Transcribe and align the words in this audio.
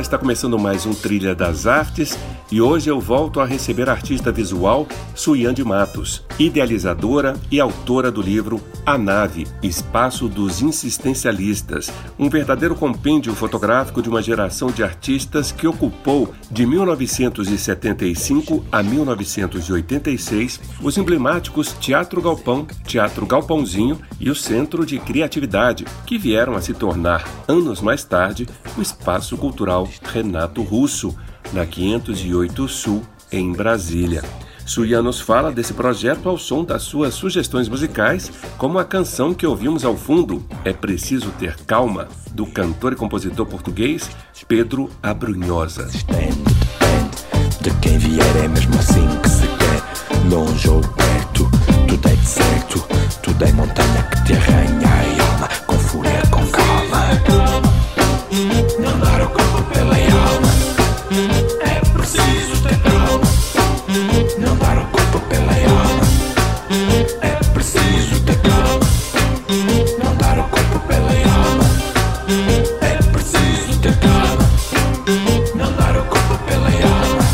Está 0.00 0.16
começando 0.16 0.58
mais 0.58 0.86
um 0.86 0.94
Trilha 0.94 1.34
das 1.34 1.66
Artes 1.66 2.18
e 2.50 2.60
hoje 2.60 2.90
eu 2.90 2.98
volto 2.98 3.38
a 3.38 3.44
receber 3.44 3.88
a 3.88 3.92
artista 3.92 4.32
visual 4.32 4.88
Suyan 5.14 5.54
de 5.54 5.62
Matos, 5.62 6.24
idealizadora 6.38 7.36
e 7.50 7.60
autora 7.60 8.10
do 8.10 8.20
livro 8.20 8.60
A 8.84 8.98
Nave, 8.98 9.46
Espaço 9.62 10.26
dos 10.26 10.62
Insistencialistas, 10.62 11.92
um 12.18 12.28
verdadeiro 12.28 12.74
compêndio 12.74 13.34
fotográfico 13.34 14.02
de 14.02 14.08
uma 14.08 14.22
geração 14.22 14.70
de 14.72 14.82
artistas 14.82 15.52
que 15.52 15.66
ocupou 15.66 16.34
de 16.50 16.66
1975 16.66 18.64
a 18.72 18.82
1986 18.82 20.60
os 20.82 20.98
emblemáticos 20.98 21.72
Teatro 21.78 22.20
Galpão, 22.20 22.66
Teatro 22.84 23.26
Galpãozinho 23.26 24.00
e 24.18 24.28
o 24.28 24.34
Centro 24.34 24.84
de 24.84 24.98
Criatividade, 24.98 25.84
que 26.04 26.18
vieram 26.18 26.56
a 26.56 26.60
se 26.60 26.74
tornar, 26.74 27.24
anos 27.46 27.80
mais 27.80 28.02
tarde, 28.02 28.48
o 28.76 28.82
Espaço 28.82 29.36
Cultural 29.36 29.88
Renato 30.12 30.62
Russo, 30.62 31.16
na 31.52 31.66
508 31.66 32.68
Sul, 32.68 33.02
em 33.32 33.52
Brasília. 33.52 34.22
Suya 34.66 35.02
nos 35.02 35.20
fala 35.20 35.50
desse 35.50 35.74
projeto 35.74 36.28
ao 36.28 36.38
som 36.38 36.64
das 36.64 36.82
suas 36.82 37.14
sugestões 37.14 37.68
musicais, 37.68 38.30
como 38.56 38.78
a 38.78 38.84
canção 38.84 39.34
que 39.34 39.46
ouvimos 39.46 39.84
ao 39.84 39.96
fundo, 39.96 40.44
É 40.64 40.72
Preciso 40.72 41.30
Ter 41.38 41.56
Calma, 41.66 42.08
do 42.32 42.46
cantor 42.46 42.92
e 42.92 42.96
compositor 42.96 43.46
português 43.46 44.08
Pedro 44.46 44.90
Abrunhosa. 45.02 45.88
De 47.60 47.70
quem 47.80 47.98
vier 47.98 48.36
é 48.36 48.48
mesmo 48.48 48.74
assim 48.78 49.06
que 49.22 49.28
se 49.28 49.46
quer, 49.46 50.28
longe 50.28 50.68
ou 50.68 50.80
perto, 50.80 51.48
tudo 51.86 52.08
é 52.08 52.14
de 52.16 52.26
certo, 52.26 52.86
tudo 53.22 53.44
é 53.44 53.52
montanha 53.52 54.02
que 54.04 54.24
te 54.24 54.32
arranha 54.32 54.88
alma, 55.32 55.48
com 55.66 55.78
fúria, 55.78 56.22
com 56.30 56.44
calma. 56.48 57.79
O 58.30 58.32
corpo 58.32 59.62
pela 59.74 59.96
alma, 59.96 60.48
é 61.62 61.80
preciso 61.92 62.62
ter 62.62 62.78
calma. 62.78 63.26
O 64.46 64.86
corpo 64.92 65.18
pela 65.28 65.50
alma, 65.50 66.06
é 67.22 67.34
preciso 67.52 68.22
ter 68.24 68.38
calma. 68.38 68.86
O 69.48 70.48
corpo 70.48 70.78
pela 70.86 71.10
alma, 71.10 71.66
é 72.82 73.02
preciso 73.10 73.80
ter 73.80 73.98
calma. 73.98 74.46
O 75.98 76.04
corpo 76.08 76.38
pela 76.46 76.70
alma. 76.70 77.26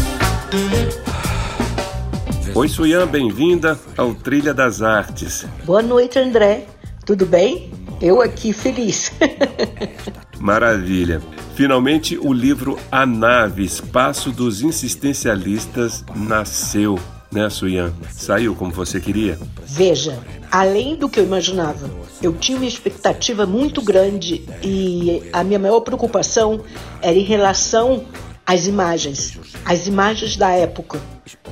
Oi, 2.55 2.69
Suyan, 2.69 3.07
bem-vinda 3.07 3.79
ao 3.99 4.15
Trilha 4.15 4.55
das 4.55 4.81
Artes. 4.81 5.45
Boa 5.67 5.83
noite, 5.83 6.19
André. 6.19 6.65
Tudo 7.05 7.27
bem? 7.27 7.71
Eu 8.01 8.23
aqui 8.23 8.55
feliz. 8.55 9.13
Maravilha. 10.39 11.21
Finalmente, 11.55 12.19
o 12.19 12.33
livro 12.33 12.79
A 12.91 13.07
Nave, 13.07 13.65
Espaço 13.65 14.31
dos 14.31 14.61
Insistencialistas, 14.61 16.05
nasceu, 16.15 16.99
né, 17.33 17.49
Suyan? 17.49 17.93
Saiu 18.13 18.55
como 18.55 18.71
você 18.71 19.01
queria? 19.01 19.39
Veja, 19.65 20.19
além 20.51 20.97
do 20.97 21.09
que 21.09 21.19
eu 21.19 21.25
imaginava, 21.25 21.91
eu 22.23 22.35
tinha 22.35 22.59
uma 22.59 22.67
expectativa 22.67 23.47
muito 23.47 23.81
grande 23.81 24.45
e 24.63 25.23
a 25.33 25.43
minha 25.43 25.59
maior 25.59 25.81
preocupação 25.81 26.61
era 27.01 27.17
em 27.17 27.25
relação 27.25 28.05
às 28.47 28.67
imagens, 28.67 29.39
as 29.65 29.87
imagens 29.87 30.37
da 30.37 30.51
época. 30.51 31.01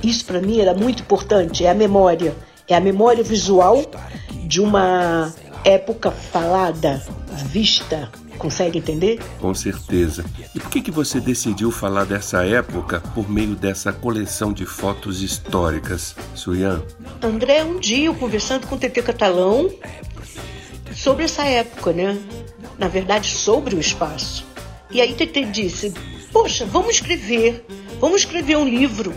Isso 0.02 0.24
para 0.24 0.40
mim 0.40 0.60
era 0.60 0.74
muito 0.74 1.02
importante, 1.02 1.64
é 1.64 1.70
a 1.70 1.74
memória, 1.74 2.34
é 2.68 2.76
a 2.76 2.80
memória 2.80 3.24
visual 3.24 3.82
de 4.46 4.60
uma 4.60 5.32
época 5.64 6.10
falada, 6.10 7.02
vista. 7.46 8.10
Consegue 8.38 8.78
entender? 8.78 9.20
Com 9.40 9.54
certeza. 9.54 10.24
E 10.54 10.60
por 10.60 10.70
que, 10.70 10.80
que 10.80 10.90
você 10.90 11.20
decidiu 11.20 11.70
falar 11.70 12.04
dessa 12.04 12.44
época 12.44 13.00
por 13.14 13.30
meio 13.30 13.54
dessa 13.54 13.92
coleção 13.92 14.52
de 14.52 14.66
fotos 14.66 15.22
históricas, 15.22 16.14
Suyan? 16.34 16.82
André, 17.22 17.64
um 17.64 17.78
dia 17.78 18.06
eu 18.06 18.14
conversando 18.14 18.66
com 18.66 18.74
o 18.74 18.78
TT 18.78 19.02
Catalão 19.02 19.70
sobre 20.94 21.24
essa 21.24 21.44
época, 21.44 21.92
né? 21.92 22.18
Na 22.78 22.88
verdade, 22.88 23.28
sobre 23.28 23.74
o 23.74 23.80
espaço. 23.80 24.44
E 24.90 25.00
aí 25.00 25.14
TT 25.14 25.44
disse: 25.46 25.92
Poxa, 26.32 26.64
vamos 26.66 26.94
escrever, 26.96 27.64
vamos 28.00 28.20
escrever 28.20 28.56
um 28.56 28.68
livro. 28.68 29.14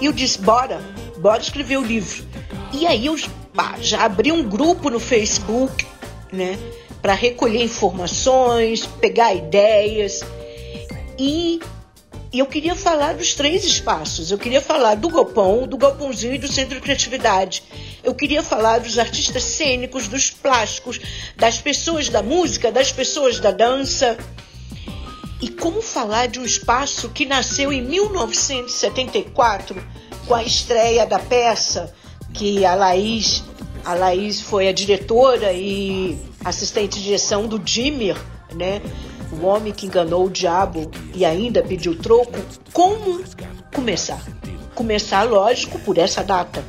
E 0.00 0.06
eu 0.06 0.12
disse: 0.12 0.38
Bora, 0.40 0.80
bora 1.18 1.40
escrever 1.40 1.78
o 1.78 1.82
livro. 1.82 2.24
E 2.72 2.86
aí 2.86 3.06
eu 3.06 3.16
pá, 3.54 3.76
já 3.80 4.04
abri 4.04 4.32
um 4.32 4.42
grupo 4.42 4.88
no 4.88 4.98
Facebook, 4.98 5.86
né? 6.32 6.58
Para 7.02 7.14
recolher 7.14 7.62
informações, 7.62 8.86
pegar 8.86 9.34
ideias. 9.34 10.22
E 11.18 11.60
eu 12.32 12.46
queria 12.46 12.74
falar 12.74 13.14
dos 13.14 13.34
três 13.34 13.64
espaços. 13.64 14.30
Eu 14.30 14.38
queria 14.38 14.62
falar 14.62 14.94
do 14.94 15.10
Galpão, 15.10 15.66
do 15.66 15.76
Galpãozinho 15.76 16.34
e 16.34 16.38
do 16.38 16.50
Centro 16.50 16.76
de 16.76 16.80
Criatividade. 16.80 17.62
Eu 18.02 18.14
queria 18.14 18.42
falar 18.42 18.78
dos 18.78 18.98
artistas 18.98 19.42
cênicos, 19.42 20.08
dos 20.08 20.30
plásticos, 20.30 20.98
das 21.36 21.58
pessoas 21.58 22.08
da 22.08 22.22
música, 22.22 22.72
das 22.72 22.90
pessoas 22.90 23.38
da 23.38 23.50
dança. 23.50 24.16
E 25.42 25.48
como 25.48 25.82
falar 25.82 26.28
de 26.28 26.40
um 26.40 26.44
espaço 26.44 27.10
que 27.10 27.26
nasceu 27.26 27.70
em 27.70 27.82
1974 27.82 29.76
com 30.26 30.34
a 30.34 30.42
estreia 30.42 31.04
da 31.04 31.18
peça 31.18 31.92
que 32.32 32.64
a 32.64 32.74
Laís, 32.74 33.42
a 33.84 33.92
Laís 33.92 34.40
foi 34.40 34.68
a 34.68 34.72
diretora 34.72 35.52
e 35.52 36.16
assistente 36.44 36.98
de 36.98 37.04
direção 37.04 37.46
do 37.46 37.58
Dimmer, 37.58 38.16
né? 38.54 38.82
O 39.32 39.46
homem 39.46 39.72
que 39.72 39.86
enganou 39.86 40.26
o 40.26 40.30
diabo 40.30 40.90
e 41.14 41.24
ainda 41.24 41.62
pediu 41.62 41.96
troco. 41.96 42.38
Como 42.72 43.22
começar? 43.74 44.22
Começar, 44.74 45.22
lógico, 45.22 45.78
por 45.78 45.98
essa 45.98 46.22
data. 46.22 46.64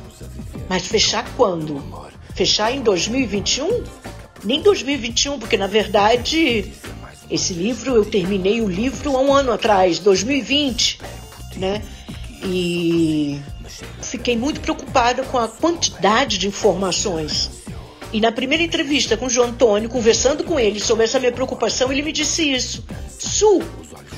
Mas 0.68 0.86
fechar 0.86 1.28
quando? 1.36 1.82
Fechar 2.34 2.72
em 2.72 2.80
2021? 2.80 3.84
Nem 4.44 4.62
2021, 4.62 5.38
porque 5.38 5.56
na 5.56 5.66
verdade 5.66 6.72
esse 7.30 7.54
livro 7.54 7.94
eu 7.94 8.04
terminei 8.04 8.60
o 8.60 8.68
livro 8.68 9.16
há 9.16 9.20
um 9.20 9.32
ano 9.32 9.52
atrás, 9.52 9.98
2020, 9.98 11.00
né? 11.56 11.82
E 12.44 13.40
fiquei 14.02 14.36
muito 14.36 14.60
preocupada 14.60 15.22
com 15.24 15.38
a 15.38 15.48
quantidade 15.48 16.36
de 16.36 16.46
informações. 16.46 17.53
E 18.14 18.20
na 18.20 18.30
primeira 18.30 18.62
entrevista 18.62 19.16
com 19.16 19.26
o 19.26 19.28
João 19.28 19.48
Antônio, 19.48 19.88
conversando 19.88 20.44
com 20.44 20.58
ele 20.58 20.78
sobre 20.78 21.02
essa 21.02 21.18
minha 21.18 21.32
preocupação, 21.32 21.90
ele 21.90 22.00
me 22.00 22.12
disse 22.12 22.48
isso. 22.48 22.84
Sul, 23.18 23.60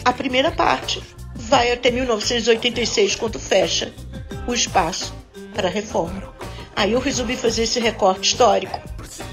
a 0.04 0.12
primeira 0.12 0.50
parte, 0.52 1.02
vai 1.34 1.72
até 1.72 1.90
1986, 1.90 3.14
quando 3.14 3.38
fecha 3.38 3.90
o 4.46 4.52
espaço 4.52 5.14
para 5.54 5.68
a 5.68 5.70
reforma. 5.70 6.22
Aí 6.76 6.92
eu 6.92 7.00
resolvi 7.00 7.36
fazer 7.36 7.62
esse 7.62 7.80
recorte 7.80 8.32
histórico, 8.32 8.78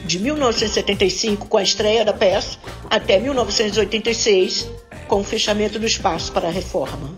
de 0.06 0.18
1975, 0.18 1.45
com 1.48 1.57
a 1.57 1.63
estreia 1.63 2.06
da 2.06 2.13
peça, 2.13 2.57
até 2.89 3.19
1986, 3.19 4.69
com 5.10 5.19
o 5.19 5.24
fechamento 5.25 5.77
do 5.77 5.86
espaço 5.86 6.31
para 6.31 6.48
a 6.48 6.51
reforma. 6.51 7.13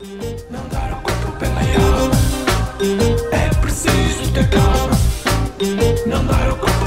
Não 0.49 0.67
dar 0.69 0.93
o 0.93 1.01
corpo. 1.03 1.15
É 3.31 3.55
preciso 3.61 4.33
ter 4.33 4.49
calma. 4.49 4.97
Não 6.07 6.25
corpo 6.57 6.84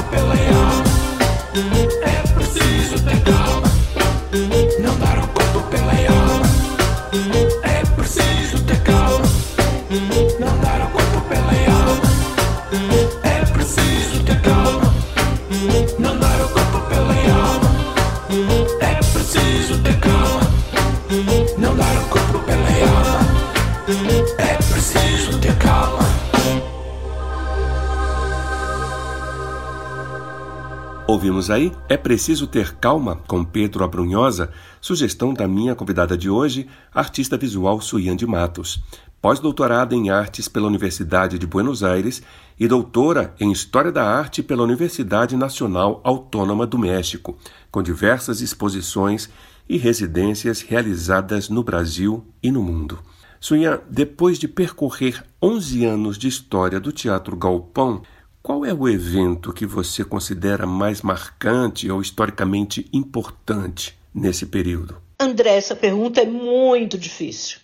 Ouvimos 31.39 31.49
aí 31.49 31.71
É 31.87 31.95
Preciso 31.95 32.47
Ter 32.47 32.75
Calma, 32.75 33.15
com 33.25 33.45
Pedro 33.45 33.85
Abrunhosa, 33.85 34.51
sugestão 34.81 35.33
da 35.33 35.47
minha 35.47 35.73
convidada 35.73 36.17
de 36.17 36.29
hoje, 36.29 36.67
artista 36.93 37.37
visual 37.37 37.79
Suyan 37.79 38.17
de 38.17 38.27
Matos. 38.27 38.83
Pós-doutorada 39.21 39.95
em 39.95 40.09
Artes 40.09 40.49
pela 40.49 40.67
Universidade 40.67 41.39
de 41.39 41.47
Buenos 41.47 41.81
Aires 41.81 42.21
e 42.59 42.67
doutora 42.67 43.33
em 43.39 43.53
História 43.53 43.89
da 43.89 44.03
Arte 44.03 44.43
pela 44.43 44.63
Universidade 44.63 45.37
Nacional 45.37 46.01
Autônoma 46.03 46.67
do 46.67 46.77
México, 46.77 47.37
com 47.71 47.81
diversas 47.81 48.41
exposições 48.41 49.29
e 49.69 49.77
residências 49.77 50.59
realizadas 50.61 51.47
no 51.47 51.63
Brasil 51.63 52.25
e 52.43 52.51
no 52.51 52.61
mundo. 52.61 52.99
Suyan, 53.39 53.79
depois 53.89 54.37
de 54.37 54.49
percorrer 54.49 55.23
11 55.41 55.85
anos 55.85 56.17
de 56.17 56.27
história 56.27 56.81
do 56.81 56.91
Teatro 56.91 57.37
Galpão, 57.37 58.01
qual 58.49 58.65
é 58.65 58.73
o 58.73 58.89
evento 58.89 59.53
que 59.53 59.63
você 59.63 60.03
considera 60.03 60.65
mais 60.65 61.03
marcante 61.03 61.87
ou 61.91 62.01
historicamente 62.01 62.89
importante 62.91 63.95
nesse 64.11 64.47
período? 64.47 64.99
André, 65.19 65.55
essa 65.55 65.75
pergunta 65.75 66.19
é 66.19 66.25
muito 66.25 66.97
difícil. 66.97 67.59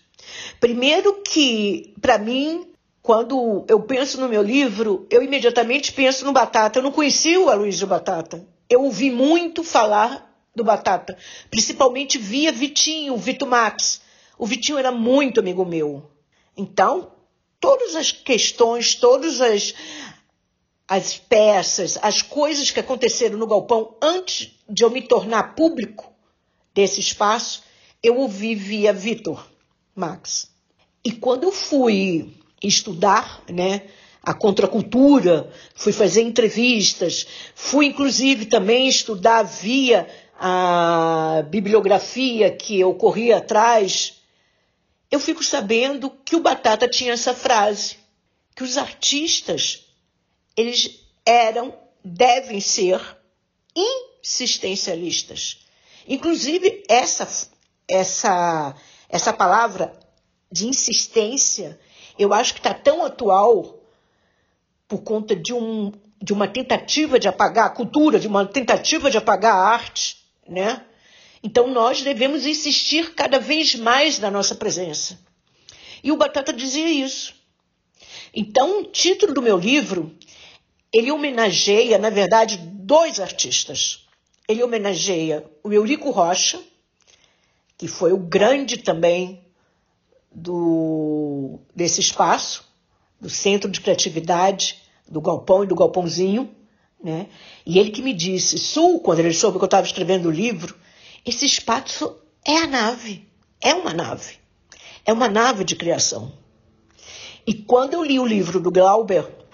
Primeiro 0.60 1.24
que, 1.24 1.92
para 2.00 2.20
mim, 2.20 2.68
quando 3.02 3.66
eu 3.68 3.82
penso 3.82 4.22
no 4.22 4.30
meu 4.30 4.44
livro, 4.44 5.08
eu 5.10 5.24
imediatamente 5.24 5.92
penso 5.92 6.24
no 6.24 6.32
Batata. 6.32 6.78
Eu 6.78 6.84
não 6.84 6.92
conhecia 6.92 7.42
o 7.42 7.50
Aloysio 7.50 7.88
Batata. 7.88 8.46
Eu 8.70 8.84
ouvi 8.84 9.10
muito 9.10 9.64
falar 9.64 10.40
do 10.56 10.64
Batata, 10.64 11.18
principalmente 11.50 12.20
via 12.20 12.52
Vitinho, 12.52 13.16
o 13.16 13.18
Vito 13.18 13.48
Max. 13.48 14.02
O 14.38 14.46
Vitinho 14.46 14.78
era 14.78 14.92
muito 14.92 15.40
amigo 15.40 15.66
meu. 15.66 16.12
Então, 16.56 17.12
todas 17.60 17.96
as 17.96 18.12
questões, 18.12 18.94
todas 18.94 19.42
as, 19.42 19.74
as 20.88 21.18
peças, 21.18 21.98
as 22.02 22.22
coisas 22.22 22.70
que 22.70 22.80
aconteceram 22.80 23.38
no 23.38 23.48
galpão 23.48 23.96
antes 24.02 24.52
de 24.70 24.84
eu 24.84 24.92
me 24.92 25.02
tornar 25.02 25.56
público 25.56 26.14
desse 26.74 27.00
espaço, 27.00 27.64
eu 28.04 28.18
ouvi 28.18 28.54
via 28.54 28.94
Vitor 28.94 29.48
Max. 29.96 30.52
E 31.04 31.12
quando 31.12 31.44
eu 31.44 31.52
fui 31.52 32.34
estudar, 32.62 33.44
né, 33.50 33.84
a 34.22 34.34
contracultura, 34.34 35.52
fui 35.76 35.92
fazer 35.92 36.22
entrevistas, 36.22 37.26
fui 37.54 37.88
inclusive 37.88 38.46
também 38.46 38.88
estudar 38.88 39.44
via 39.44 40.08
a 40.40 41.44
bibliografia 41.50 42.52
que 42.52 42.80
eu 42.80 42.94
corria 42.96 43.38
atrás, 43.38 44.22
eu 45.10 45.20
fico 45.20 45.44
sabendo 45.44 46.10
que 46.26 46.36
o 46.36 46.42
Batata 46.42 46.88
tinha 46.88 47.14
essa 47.14 47.34
frase, 47.34 47.98
que 48.56 48.64
os 48.64 48.78
artistas 48.78 49.85
eles 50.56 51.02
eram, 51.26 51.74
devem 52.04 52.60
ser 52.60 53.02
insistencialistas. 53.76 55.66
Inclusive, 56.08 56.84
essa, 56.88 57.28
essa, 57.88 58.76
essa 59.10 59.34
palavra 59.34 59.98
de 60.52 60.68
insistência, 60.68 61.80
eu 62.18 62.34
acho 62.34 62.54
que 62.54 62.60
está 62.60 62.74
tão 62.74 63.04
atual 63.04 63.80
por 64.88 65.02
conta 65.02 65.36
de, 65.36 65.54
um, 65.54 65.92
de 66.22 66.32
uma 66.32 66.48
tentativa 66.48 67.20
de 67.20 67.28
apagar 67.28 67.66
a 67.66 67.72
cultura, 67.72 68.20
de 68.20 68.28
uma 68.28 68.46
tentativa 68.46 69.10
de 69.10 69.18
apagar 69.18 69.56
a 69.56 69.68
arte, 69.68 70.24
né? 70.48 70.86
Então 71.44 71.68
nós 71.68 72.02
devemos 72.02 72.46
insistir 72.46 73.14
cada 73.14 73.40
vez 73.40 73.76
mais 73.76 74.20
na 74.20 74.32
nossa 74.32 74.56
presença. 74.56 75.20
E 76.04 76.12
o 76.12 76.18
Batata 76.18 76.54
dizia 76.54 76.88
isso. 76.88 77.34
Então, 78.34 78.82
o 78.82 78.84
título 78.84 79.34
do 79.34 79.42
meu 79.42 79.58
livro 79.58 80.16
ele 80.96 81.12
homenageia, 81.12 81.98
na 81.98 82.10
verdade, 82.10 82.58
dois 82.58 83.20
artistas. 83.20 84.08
Ele 84.48 84.64
homenageia 84.64 85.46
o 85.62 85.74
Eurico 85.74 86.10
Rocha, 86.10 86.58
que 87.78 87.86
foi 87.86 88.14
o 88.14 88.18
grande 88.18 88.78
também 88.78 89.44
do, 90.34 91.60
desse 91.76 92.00
espaço, 92.00 92.64
do 93.20 93.30
Centro 93.30 93.70
de 93.70 93.82
Criatividade, 93.82 94.84
do 95.06 95.20
Galpão 95.20 95.66
e 95.66 95.68
do 95.68 95.76
Galpãozinho, 95.76 96.50
né? 97.04 97.28
E 97.66 97.78
ele 97.78 97.92
que 97.92 98.02
me 98.02 98.14
disse, 98.14 98.58
Sul, 98.58 99.02
quando 99.02 99.20
ele 99.20 99.34
soube 99.34 99.58
que 99.58 99.66
eu 99.66 99.68
estava 99.68 99.86
escrevendo 99.86 100.30
o 100.30 100.32
livro, 100.32 100.78
esse 101.26 101.46
espaço 101.46 102.16
é 102.46 102.56
a 102.56 102.68
nave, 102.68 103.28
é 103.60 103.74
uma 103.74 103.94
nave, 103.94 104.38
é 105.06 105.12
uma 105.12 105.28
nave 105.28 105.66
de 105.66 105.76
criação. 105.76 106.32
E 107.46 107.54
quando 107.54 107.96
eu 107.96 108.04
li 108.04 108.18
o 108.18 108.26
livro 108.26 108.62
do 108.62 108.72
Glauber, 108.72 109.45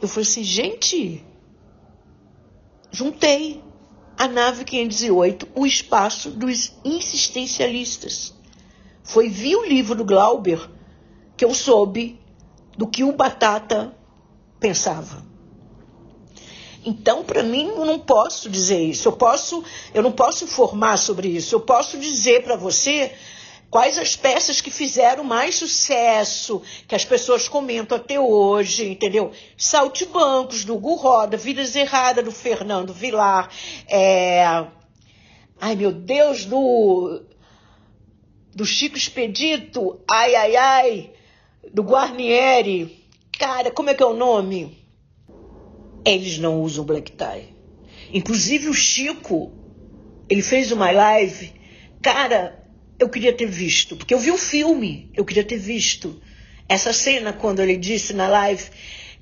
eu 0.00 0.08
falei 0.08 0.28
assim, 0.28 0.44
gente, 0.44 1.24
juntei 2.90 3.62
a 4.16 4.28
nave 4.28 4.64
508, 4.64 5.48
o 5.54 5.66
espaço 5.66 6.30
dos 6.30 6.72
insistencialistas. 6.84 8.34
Foi 9.02 9.28
via 9.28 9.58
o 9.58 9.64
livro 9.64 9.94
do 9.94 10.04
Glauber 10.04 10.70
que 11.36 11.44
eu 11.44 11.54
soube 11.54 12.20
do 12.76 12.86
que 12.86 13.04
o 13.04 13.12
Batata 13.12 13.96
pensava. 14.60 15.24
Então, 16.84 17.24
para 17.24 17.42
mim, 17.42 17.68
eu 17.68 17.84
não 17.84 17.98
posso 17.98 18.50
dizer 18.50 18.82
isso. 18.82 19.08
Eu 19.08 19.12
posso, 19.12 19.64
eu 19.94 20.02
não 20.02 20.12
posso 20.12 20.44
informar 20.44 20.98
sobre 20.98 21.28
isso. 21.28 21.54
Eu 21.54 21.60
posso 21.60 21.98
dizer 21.98 22.42
para 22.42 22.56
você 22.56 23.12
Quais 23.74 23.98
as 23.98 24.14
peças 24.14 24.60
que 24.60 24.70
fizeram 24.70 25.24
mais 25.24 25.56
sucesso, 25.56 26.62
que 26.86 26.94
as 26.94 27.04
pessoas 27.04 27.48
comentam 27.48 27.96
até 27.96 28.20
hoje, 28.20 28.88
entendeu? 28.88 29.32
Saltibancos, 29.58 30.64
do 30.64 30.76
Hugo 30.76 30.94
Roda, 30.94 31.36
Vidas 31.36 31.74
Erradas, 31.74 32.24
do 32.24 32.30
Fernando 32.30 32.92
Vilar, 32.94 33.50
é... 33.88 34.44
ai 35.60 35.74
meu 35.74 35.90
Deus, 35.90 36.44
do, 36.44 37.24
do 38.54 38.64
Chico 38.64 38.96
Expedito, 38.96 40.00
ai, 40.08 40.36
ai, 40.36 40.54
ai, 40.54 41.10
do 41.72 41.82
Guarnieri. 41.82 43.04
Cara, 43.36 43.72
como 43.72 43.90
é 43.90 43.94
que 43.94 44.04
é 44.04 44.06
o 44.06 44.14
nome? 44.14 44.86
Eles 46.06 46.38
não 46.38 46.60
usam 46.62 46.84
black 46.84 47.10
tie. 47.10 47.52
Inclusive 48.12 48.68
o 48.68 48.72
Chico, 48.72 49.50
ele 50.30 50.42
fez 50.42 50.70
uma 50.70 50.92
live, 50.92 51.52
cara, 52.00 52.62
eu 52.98 53.08
queria 53.08 53.32
ter 53.32 53.46
visto, 53.46 53.96
porque 53.96 54.14
eu 54.14 54.18
vi 54.18 54.30
o 54.30 54.38
filme, 54.38 55.10
eu 55.14 55.24
queria 55.24 55.44
ter 55.44 55.58
visto 55.58 56.20
essa 56.68 56.92
cena 56.92 57.32
quando 57.32 57.60
ele 57.60 57.76
disse 57.76 58.12
na 58.12 58.28
live 58.28 58.64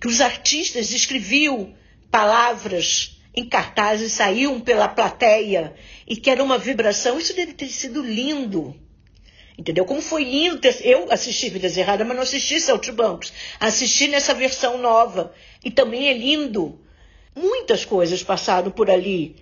que 0.00 0.06
os 0.06 0.20
artistas 0.20 0.90
escreviam 0.90 1.74
palavras 2.10 3.20
em 3.34 3.48
cartazes, 3.48 4.12
saíam 4.12 4.60
pela 4.60 4.88
plateia 4.88 5.74
e 6.06 6.16
que 6.16 6.28
era 6.28 6.42
uma 6.42 6.58
vibração. 6.58 7.18
Isso 7.18 7.34
deve 7.34 7.54
ter 7.54 7.68
sido 7.68 8.02
lindo. 8.02 8.76
Entendeu? 9.56 9.84
Como 9.84 10.02
foi 10.02 10.24
lindo. 10.24 10.60
Eu 10.82 11.10
assisti 11.10 11.48
Vidas 11.48 11.76
Erradas, 11.76 12.06
mas 12.06 12.16
não 12.16 12.22
assisti 12.22 12.60
Saltimbancos. 12.60 13.32
Assisti 13.58 14.08
nessa 14.08 14.34
versão 14.34 14.78
nova. 14.78 15.32
E 15.64 15.70
também 15.70 16.08
é 16.08 16.12
lindo. 16.12 16.80
Muitas 17.34 17.84
coisas 17.84 18.22
passaram 18.22 18.70
por 18.70 18.90
ali. 18.90 19.36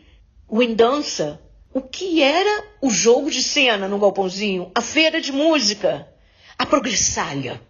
O 0.49 0.62
Endança, 0.62 1.40
o 1.73 1.81
que 1.81 2.23
era 2.23 2.65
o 2.81 2.91
jogo 2.91 3.31
de 3.31 3.43
cena 3.43 3.87
no 3.87 3.99
Galpãozinho, 3.99 4.71
a 4.75 4.81
feira 4.81 5.21
de 5.21 5.33
música, 5.33 6.09
a 6.59 6.67
progressália. 6.67 7.61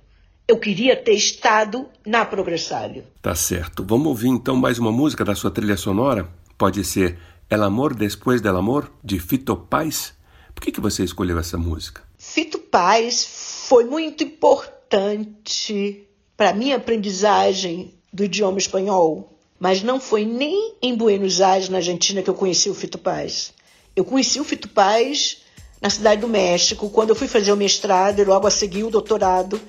Eu 0.49 0.59
queria 0.59 0.97
ter 0.97 1.13
estado 1.13 1.87
na 2.05 2.25
progressália. 2.25 3.07
Tá 3.23 3.35
certo. 3.35 3.85
Vamos 3.85 4.09
ouvir 4.09 4.29
então 4.29 4.57
mais 4.57 4.79
uma 4.79 4.91
música 4.91 5.25
da 5.25 5.35
sua 5.35 5.51
trilha 5.51 5.77
sonora? 5.77 6.29
Pode 6.59 6.83
ser 6.85 7.19
El 7.49 7.63
Amor 7.63 7.95
Después 7.95 8.41
del 8.41 8.57
Amor, 8.57 8.91
de 9.05 9.21
Fito 9.21 9.55
Paz? 9.55 10.15
Por 10.55 10.63
que, 10.63 10.73
que 10.73 10.81
você 10.81 11.05
escolheu 11.05 11.39
essa 11.39 11.57
música? 11.57 12.03
Fito 12.19 12.59
Paz 12.59 13.67
foi 13.69 13.85
muito 13.85 14.25
importante 14.25 16.07
para 16.37 16.51
a 16.51 16.55
minha 16.55 16.77
aprendizagem 16.77 17.95
do 18.13 18.25
idioma 18.25 18.59
espanhol. 18.59 19.37
Mas 19.59 19.83
não 19.83 20.01
foi 20.01 20.25
nem 20.25 20.75
em 20.83 20.97
Buenos 20.97 21.41
Aires, 21.43 21.69
na 21.69 21.79
Argentina, 21.79 22.23
que 22.23 22.31
eu 22.31 22.35
conheci 22.35 22.71
o 22.71 22.75
Fito 22.75 22.99
Paz. 22.99 23.53
Eu 23.95 24.05
conheci 24.05 24.41
o 24.41 24.45
Fito 24.45 24.69
Paz 24.69 25.39
na 25.81 25.91
Cidade 25.91 26.21
do 26.21 26.29
México, 26.29 26.91
quando 26.91 27.11
eu 27.11 27.17
fui 27.17 27.27
fazer 27.27 27.53
o 27.53 27.57
mestrado 27.57 28.21
e 28.21 28.25
logo 28.25 28.47
a 28.47 28.51
seguir 28.51 28.85
o 28.85 28.91
doutorado 28.91 29.61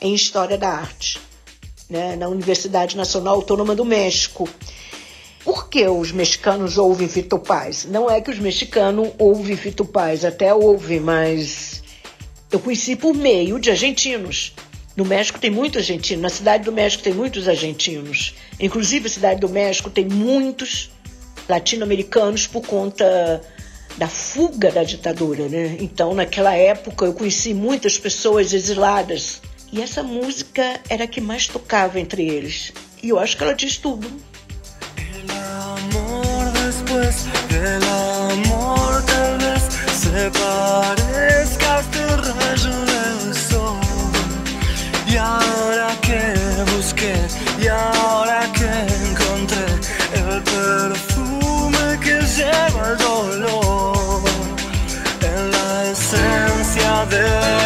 em 0.00 0.14
História 0.14 0.56
da 0.56 0.68
Arte, 0.68 1.20
né, 1.88 2.16
na 2.16 2.28
Universidade 2.28 2.96
Nacional 2.96 3.36
Autônoma 3.36 3.74
do 3.74 3.84
México. 3.84 4.48
Por 5.44 5.68
que 5.68 5.86
os 5.86 6.10
mexicanos 6.10 6.76
ouvem 6.76 7.08
Fito 7.08 7.38
Paz? 7.38 7.84
Não 7.84 8.10
é 8.10 8.20
que 8.20 8.30
os 8.30 8.38
mexicanos 8.38 9.12
ouvem 9.18 9.56
Fito 9.56 9.84
Paz, 9.84 10.24
até 10.24 10.52
ouvem, 10.52 11.00
mas 11.00 11.82
eu 12.50 12.58
conheci 12.58 12.96
por 12.96 13.14
meio 13.14 13.58
de 13.60 13.70
argentinos. 13.70 14.54
No 14.96 15.04
México 15.04 15.38
tem 15.38 15.50
muito 15.50 15.78
argentino, 15.78 16.22
na 16.22 16.28
Cidade 16.28 16.64
do 16.64 16.72
México 16.72 17.02
tem 17.02 17.14
muitos 17.14 17.46
argentinos. 17.46 18.34
Inclusive, 18.58 19.06
a 19.06 19.10
Cidade 19.10 19.40
do 19.40 19.48
México 19.48 19.88
tem 19.88 20.06
muitos 20.06 20.90
latino-americanos 21.48 22.46
por 22.46 22.66
conta 22.66 23.40
da 23.98 24.08
fuga 24.08 24.70
da 24.70 24.84
ditadura, 24.84 25.48
né? 25.48 25.76
Então, 25.80 26.14
naquela 26.14 26.54
época, 26.54 27.04
eu 27.04 27.12
conheci 27.12 27.52
muitas 27.52 27.98
pessoas 27.98 28.52
exiladas 28.52 29.42
e 29.72 29.82
essa 29.82 30.02
música 30.02 30.80
era 30.88 31.04
a 31.04 31.06
que 31.06 31.20
mais 31.20 31.48
tocava 31.48 31.98
entre 32.00 32.26
eles. 32.26 32.72
E 33.02 33.08
eu 33.08 33.18
acho 33.18 33.36
que 33.36 33.42
ela 33.42 33.54
diz 33.54 33.76
tudo. 33.76 34.08
lleva 52.38 52.92
el 52.92 52.96
dolor. 52.96 53.67
de 57.10 57.22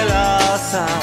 la 0.08 0.58
sal. 0.70 1.01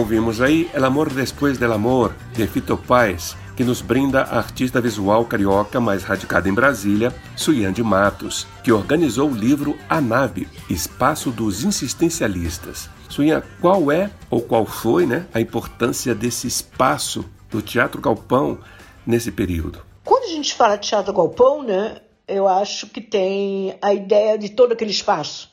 Ouvimos 0.00 0.40
aí 0.40 0.66
El 0.72 0.86
Amor 0.86 1.12
Después 1.12 1.58
del 1.58 1.74
Amor, 1.74 2.14
de 2.32 2.46
Fito 2.46 2.78
Paz, 2.78 3.36
que 3.54 3.62
nos 3.62 3.82
brinda 3.82 4.22
a 4.22 4.38
artista 4.38 4.80
visual 4.80 5.26
carioca 5.26 5.78
mais 5.78 6.04
radicada 6.04 6.48
em 6.48 6.54
Brasília, 6.54 7.14
Suiane 7.36 7.82
Matos, 7.82 8.46
que 8.64 8.72
organizou 8.72 9.28
o 9.28 9.34
livro 9.34 9.76
A 9.90 10.00
Nave, 10.00 10.48
Espaço 10.70 11.30
dos 11.30 11.64
Insistencialistas. 11.64 12.88
Suiane, 13.10 13.44
qual 13.60 13.92
é 13.92 14.10
ou 14.30 14.40
qual 14.40 14.64
foi 14.64 15.04
né, 15.04 15.26
a 15.34 15.40
importância 15.40 16.14
desse 16.14 16.46
espaço 16.46 17.22
do 17.50 17.60
Teatro 17.60 18.00
Galpão 18.00 18.58
nesse 19.06 19.30
período? 19.30 19.82
Quando 20.02 20.24
a 20.24 20.34
gente 20.34 20.54
fala 20.54 20.78
teatro 20.78 21.12
galpão, 21.12 21.62
né, 21.62 22.00
eu 22.26 22.48
acho 22.48 22.86
que 22.86 23.02
tem 23.02 23.76
a 23.82 23.92
ideia 23.92 24.38
de 24.38 24.48
todo 24.48 24.72
aquele 24.72 24.92
espaço. 24.92 25.50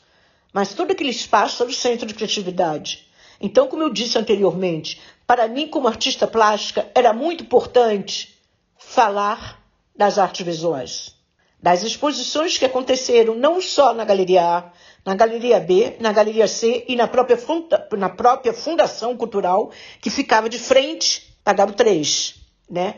Mas 0.53 0.73
todo 0.73 0.91
aquele 0.91 1.09
espaço 1.09 1.63
era 1.63 1.69
o 1.69 1.75
centro 1.75 2.07
de 2.07 2.13
criatividade. 2.13 3.06
Então, 3.39 3.67
como 3.67 3.83
eu 3.83 3.91
disse 3.91 4.17
anteriormente, 4.17 4.99
para 5.25 5.47
mim, 5.47 5.67
como 5.67 5.87
artista 5.87 6.25
plástica, 6.25 6.89
era 6.95 7.13
muito 7.13 7.43
importante 7.43 8.37
falar 8.77 9.63
das 9.95 10.17
artes 10.17 10.45
visuais, 10.45 11.15
das 11.61 11.83
exposições 11.83 12.57
que 12.57 12.65
aconteceram 12.65 13.35
não 13.35 13.59
só 13.61 13.93
na 13.93 14.05
Galeria 14.05 14.43
A, 14.43 14.71
na 15.05 15.15
Galeria 15.15 15.59
B, 15.59 15.95
na 15.99 16.11
Galeria 16.11 16.47
C 16.47 16.85
e 16.87 16.95
na 16.95 17.07
própria, 17.07 17.37
funda 17.37 17.87
na 17.97 18.09
própria 18.09 18.53
Fundação 18.53 19.15
Cultural, 19.17 19.71
que 20.01 20.09
ficava 20.09 20.49
de 20.49 20.59
frente 20.59 21.35
da 21.43 21.53
W3, 21.53 22.35
né? 22.69 22.95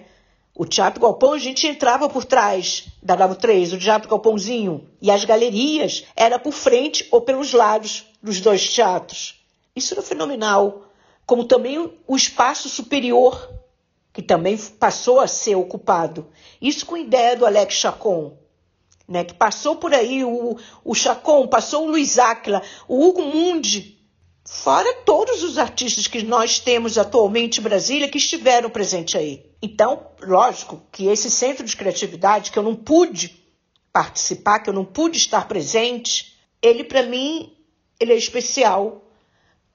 O 0.56 0.66
Teatro 0.66 1.00
Galpão, 1.00 1.34
a 1.34 1.38
gente 1.38 1.66
entrava 1.68 2.10
por 2.10 2.26
trás 2.26 2.88
da 3.02 3.16
W3, 3.16 3.76
o 3.76 3.80
Teatro 3.80 4.10
Galpãozinho, 4.10 4.90
e 5.02 5.10
as 5.10 5.24
galerias 5.24 6.04
era 6.16 6.38
por 6.38 6.52
frente 6.52 7.08
ou 7.12 7.22
pelos 7.22 7.54
lados 7.54 8.06
dos 8.22 8.42
dois 8.42 8.68
teatros. 8.68 9.39
Isso 9.80 9.94
era 9.94 10.04
fenomenal. 10.04 10.86
Como 11.26 11.46
também 11.46 11.92
o 12.08 12.16
espaço 12.16 12.68
superior, 12.70 13.50
que 14.14 14.22
também 14.22 14.58
passou 14.58 15.20
a 15.20 15.28
ser 15.28 15.56
ocupado. 15.56 16.28
Isso 16.62 16.86
com 16.86 16.98
ideia 16.98 17.36
do 17.38 17.46
Alex 17.46 17.76
Chacon, 17.76 18.38
né? 19.08 19.24
que 19.24 19.34
passou 19.34 19.78
por 19.78 19.94
aí 19.94 20.24
o, 20.24 20.58
o 20.84 20.94
Chacon, 20.94 21.48
passou 21.48 21.86
o 21.86 21.92
Luiz 21.92 22.20
Áquila, 22.20 22.62
o 22.88 23.08
Hugo 23.08 23.22
Mundi, 23.22 23.98
fora 24.44 24.94
todos 25.06 25.44
os 25.44 25.58
artistas 25.58 26.08
que 26.08 26.24
nós 26.24 26.60
temos 26.60 26.98
atualmente 26.98 27.60
em 27.60 27.64
Brasília 27.64 28.10
que 28.10 28.18
estiveram 28.18 28.70
presentes 28.70 29.16
aí. 29.16 29.46
Então, 29.62 30.08
lógico 30.22 30.82
que 30.92 31.08
esse 31.08 31.32
centro 31.32 31.66
de 31.66 31.78
criatividade 31.78 32.52
que 32.52 32.60
eu 32.60 32.64
não 32.64 32.76
pude 32.76 33.42
participar, 33.94 34.60
que 34.60 34.70
eu 34.70 34.74
não 34.74 34.86
pude 34.86 35.18
estar 35.18 35.48
presente, 35.48 36.38
ele 36.62 36.84
para 36.84 37.04
mim 37.04 37.56
ele 38.00 38.14
é 38.14 38.18
especial 38.18 39.09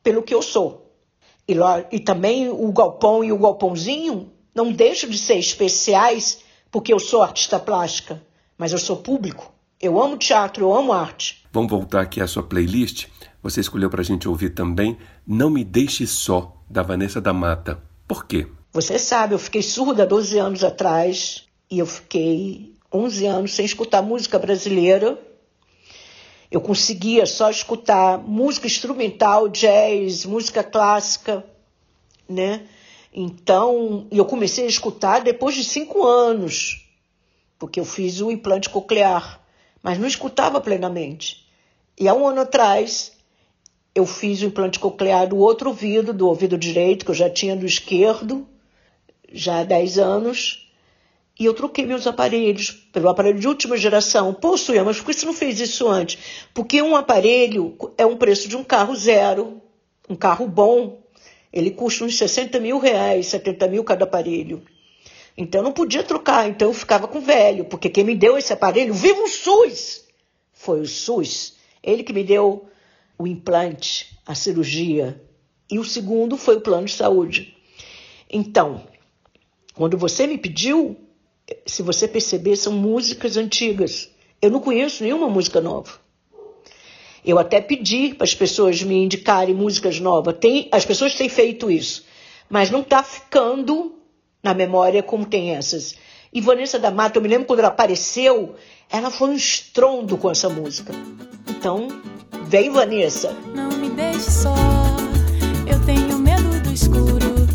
pelo 0.04 0.22
que 0.22 0.32
eu 0.34 0.40
sou. 0.42 0.94
E, 1.48 1.54
lo- 1.54 1.84
e 1.90 1.98
também 1.98 2.48
o 2.48 2.70
galpão 2.72 3.24
e 3.24 3.32
o 3.32 3.38
galpãozinho 3.38 4.30
não 4.54 4.70
deixam 4.70 5.10
de 5.10 5.18
ser 5.18 5.36
especiais 5.36 6.38
porque 6.70 6.92
eu 6.92 6.98
sou 7.00 7.22
artista 7.22 7.58
plástica, 7.58 8.22
mas 8.56 8.70
eu 8.72 8.78
sou 8.78 8.96
público. 8.98 9.52
Eu 9.80 10.00
amo 10.00 10.16
teatro, 10.16 10.64
eu 10.66 10.72
amo 10.74 10.92
arte. 10.92 11.44
Vamos 11.52 11.70
voltar 11.70 12.00
aqui 12.02 12.20
à 12.20 12.26
sua 12.26 12.42
playlist. 12.42 13.06
Você 13.42 13.60
escolheu 13.60 13.90
para 13.90 14.00
a 14.00 14.04
gente 14.04 14.28
ouvir 14.28 14.50
também 14.50 14.96
Não 15.26 15.50
Me 15.50 15.64
Deixe 15.64 16.06
Só, 16.06 16.56
da 16.70 16.82
Vanessa 16.82 17.20
da 17.20 17.32
Mata. 17.32 17.82
Por 18.08 18.26
quê? 18.26 18.46
Você 18.72 18.98
sabe, 18.98 19.34
eu 19.34 19.38
fiquei 19.38 19.62
surda 19.62 20.06
12 20.06 20.38
anos 20.38 20.64
atrás 20.64 21.44
e 21.70 21.78
eu 21.78 21.86
fiquei 21.86 22.72
11 22.92 23.26
anos 23.26 23.54
sem 23.54 23.64
escutar 23.66 24.00
música 24.02 24.38
brasileira. 24.38 25.18
Eu 26.54 26.60
conseguia 26.60 27.26
só 27.26 27.50
escutar 27.50 28.16
música 28.16 28.68
instrumental, 28.68 29.48
jazz, 29.48 30.24
música 30.24 30.62
clássica, 30.62 31.44
né? 32.28 32.68
Então, 33.12 34.06
eu 34.08 34.24
comecei 34.24 34.64
a 34.64 34.68
escutar 34.68 35.24
depois 35.24 35.56
de 35.56 35.64
cinco 35.64 36.04
anos, 36.04 36.88
porque 37.58 37.80
eu 37.80 37.84
fiz 37.84 38.20
o 38.20 38.30
implante 38.30 38.70
coclear, 38.70 39.40
mas 39.82 39.98
não 39.98 40.06
escutava 40.06 40.60
plenamente. 40.60 41.44
E 41.98 42.06
há 42.06 42.14
um 42.14 42.24
ano 42.24 42.42
atrás, 42.42 43.10
eu 43.92 44.06
fiz 44.06 44.40
o 44.40 44.44
implante 44.44 44.78
coclear 44.78 45.26
do 45.26 45.38
outro 45.38 45.70
ouvido, 45.70 46.12
do 46.12 46.28
ouvido 46.28 46.56
direito, 46.56 47.04
que 47.04 47.10
eu 47.10 47.16
já 47.16 47.28
tinha 47.28 47.56
do 47.56 47.66
esquerdo, 47.66 48.46
já 49.32 49.58
há 49.58 49.64
10 49.64 49.98
anos, 49.98 50.63
e 51.38 51.44
eu 51.44 51.54
troquei 51.54 51.84
meus 51.84 52.06
aparelhos 52.06 52.70
pelo 52.92 53.08
aparelho 53.08 53.40
de 53.40 53.48
última 53.48 53.76
geração. 53.76 54.32
Pô, 54.32 54.56
Suya, 54.56 54.84
mas 54.84 54.98
por 54.98 55.06
que 55.06 55.14
você 55.14 55.26
não 55.26 55.32
fez 55.32 55.58
isso 55.58 55.88
antes? 55.88 56.46
Porque 56.54 56.80
um 56.80 56.94
aparelho 56.94 57.76
é 57.98 58.06
um 58.06 58.16
preço 58.16 58.48
de 58.48 58.56
um 58.56 58.62
carro 58.62 58.94
zero, 58.94 59.60
um 60.08 60.14
carro 60.14 60.46
bom. 60.46 61.02
Ele 61.52 61.70
custa 61.70 62.04
uns 62.04 62.16
60 62.16 62.60
mil 62.60 62.78
reais, 62.78 63.26
70 63.26 63.66
mil 63.66 63.82
cada 63.82 64.04
aparelho. 64.04 64.62
Então 65.36 65.60
eu 65.60 65.64
não 65.64 65.72
podia 65.72 66.04
trocar, 66.04 66.48
então 66.48 66.68
eu 66.68 66.74
ficava 66.74 67.08
com 67.08 67.18
o 67.18 67.22
velho, 67.22 67.64
porque 67.64 67.90
quem 67.90 68.04
me 68.04 68.14
deu 68.14 68.38
esse 68.38 68.52
aparelho, 68.52 68.94
viva 68.94 69.20
o 69.20 69.28
SUS! 69.28 70.04
Foi 70.52 70.80
o 70.80 70.86
SUS. 70.86 71.56
Ele 71.82 72.04
que 72.04 72.12
me 72.12 72.22
deu 72.22 72.66
o 73.18 73.26
implante, 73.26 74.16
a 74.24 74.34
cirurgia. 74.34 75.20
E 75.68 75.78
o 75.78 75.84
segundo 75.84 76.36
foi 76.36 76.56
o 76.56 76.60
plano 76.60 76.86
de 76.86 76.92
saúde. 76.92 77.56
Então, 78.30 78.86
quando 79.74 79.98
você 79.98 80.26
me 80.26 80.38
pediu, 80.38 80.96
se 81.66 81.82
você 81.82 82.08
perceber, 82.08 82.56
são 82.56 82.72
músicas 82.72 83.36
antigas. 83.36 84.10
Eu 84.40 84.50
não 84.50 84.60
conheço 84.60 85.02
nenhuma 85.02 85.28
música 85.28 85.60
nova. 85.60 85.92
Eu 87.24 87.38
até 87.38 87.60
pedi 87.60 88.14
para 88.14 88.24
as 88.24 88.34
pessoas 88.34 88.82
me 88.82 88.94
indicarem 89.02 89.54
músicas 89.54 89.98
novas. 89.98 90.36
Tem, 90.38 90.68
as 90.70 90.84
pessoas 90.84 91.14
têm 91.14 91.28
feito 91.28 91.70
isso, 91.70 92.04
mas 92.50 92.70
não 92.70 92.80
está 92.80 93.02
ficando 93.02 93.94
na 94.42 94.52
memória 94.52 95.02
como 95.02 95.24
tem 95.24 95.54
essas. 95.54 95.94
E 96.32 96.40
Vanessa 96.40 96.78
da 96.78 96.90
Mata, 96.90 97.18
eu 97.18 97.22
me 97.22 97.28
lembro 97.28 97.46
quando 97.46 97.60
ela 97.60 97.68
apareceu, 97.68 98.56
ela 98.90 99.10
foi 99.10 99.30
um 99.30 99.34
estrondo 99.34 100.18
com 100.18 100.30
essa 100.30 100.50
música. 100.50 100.92
Então, 101.48 101.88
vem 102.46 102.70
Vanessa. 102.70 103.34
Não 103.54 103.70
me 103.70 103.88
deixe 103.88 104.30
só, 104.30 104.54
eu 105.66 105.82
tenho 105.86 106.18
medo 106.18 106.60
do 106.60 106.72
escuro. 106.72 107.53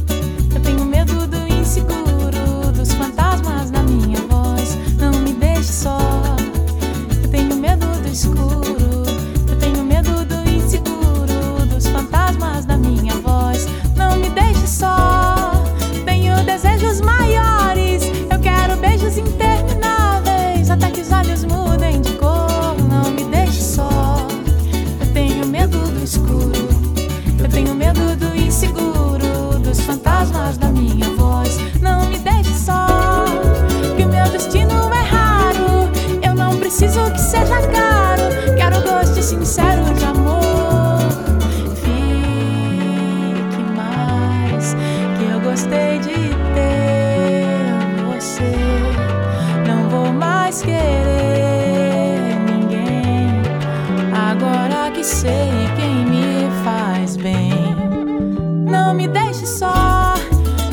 Não 58.69 58.93
me 58.93 59.07
deixe 59.07 59.45
só, 59.45 60.13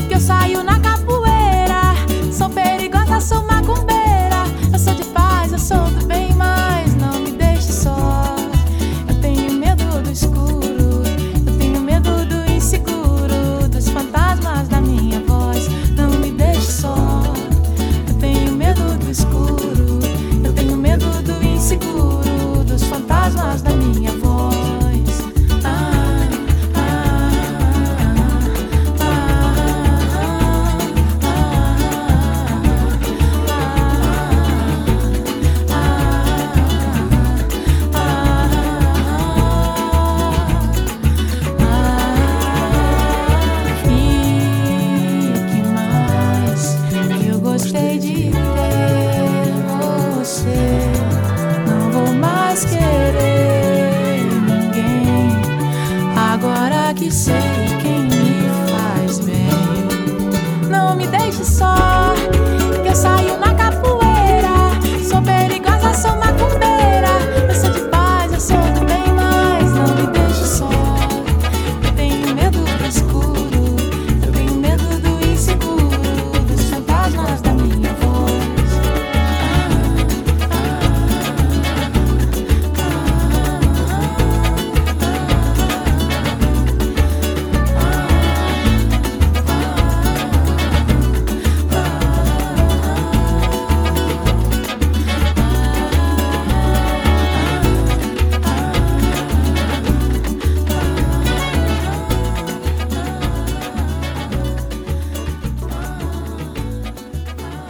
que 0.06 0.14
eu 0.14 0.20
saio 0.20 0.62
na 0.62 0.78
capoeira. 0.78 1.94
Sou 2.30 2.50
perigosa, 2.50 3.20
sou 3.20 3.42
macumbeira. 3.42 3.95
Mais 52.56 52.64
querer 52.64 54.24
ninguém. 54.46 55.30
Agora 56.16 56.94
que 56.94 57.10
sei 57.10 57.55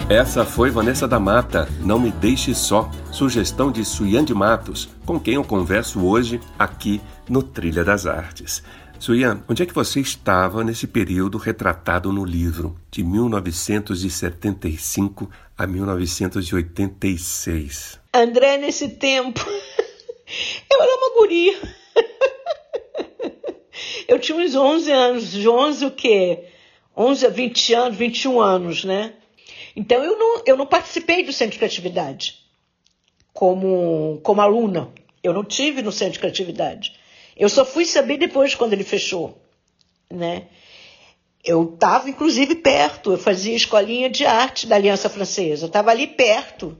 Essa 0.08 0.44
foi 0.44 0.70
Vanessa 0.70 1.08
da 1.08 1.18
Mata, 1.18 1.68
Não 1.80 1.98
Me 1.98 2.12
Deixe 2.12 2.54
Só, 2.54 2.88
sugestão 3.10 3.72
de 3.72 3.84
Suyan 3.84 4.24
de 4.24 4.32
Matos, 4.32 4.88
com 5.04 5.18
quem 5.18 5.34
eu 5.34 5.42
converso 5.42 6.06
hoje 6.06 6.40
aqui 6.56 7.00
no 7.28 7.42
Trilha 7.42 7.82
das 7.82 8.06
Artes. 8.06 8.62
Suyan, 9.00 9.42
onde 9.48 9.64
é 9.64 9.66
que 9.66 9.74
você 9.74 9.98
estava 9.98 10.62
nesse 10.62 10.86
período 10.86 11.38
retratado 11.38 12.12
no 12.12 12.24
livro, 12.24 12.76
de 12.88 13.02
1975 13.02 15.28
a 15.58 15.66
1986? 15.66 17.98
André, 18.14 18.58
nesse 18.58 18.90
tempo, 18.90 19.40
eu 20.70 20.82
era 20.82 20.96
uma 20.98 21.18
guria. 21.18 21.58
Eu 24.06 24.20
tinha 24.20 24.38
uns 24.38 24.54
11 24.54 24.92
anos, 24.92 25.32
de 25.32 25.48
11 25.48 25.84
o 25.84 25.90
quê? 25.90 26.44
11 26.96 27.26
a 27.26 27.28
20 27.28 27.74
anos, 27.74 27.98
21 27.98 28.40
anos, 28.40 28.84
né? 28.84 29.12
Então 29.76 30.02
eu 30.02 30.18
não, 30.18 30.42
eu 30.46 30.56
não 30.56 30.66
participei 30.66 31.22
do 31.22 31.32
Centro 31.32 31.52
de 31.52 31.58
Criatividade 31.58 32.42
como, 33.32 34.18
como 34.22 34.40
aluna. 34.40 34.90
Eu 35.22 35.34
não 35.34 35.44
tive 35.44 35.82
no 35.82 35.92
Centro 35.92 36.14
de 36.14 36.20
Criatividade. 36.20 36.94
Eu 37.36 37.50
só 37.50 37.64
fui 37.64 37.84
saber 37.84 38.16
depois 38.16 38.54
quando 38.54 38.72
ele 38.72 38.84
fechou, 38.84 39.38
né? 40.10 40.46
Eu 41.44 41.74
estava, 41.74 42.08
inclusive, 42.08 42.56
perto. 42.56 43.12
Eu 43.12 43.18
fazia 43.18 43.54
escolinha 43.54 44.08
de 44.08 44.24
arte 44.24 44.66
da 44.66 44.76
Aliança 44.76 45.10
Francesa. 45.10 45.66
Estava 45.66 45.90
ali 45.90 46.06
perto. 46.06 46.76